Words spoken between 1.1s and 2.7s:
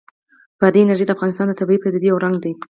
افغانستان د طبیعي پدیدو یو رنګ دی.